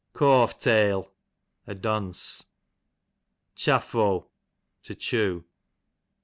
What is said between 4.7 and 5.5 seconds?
to chew.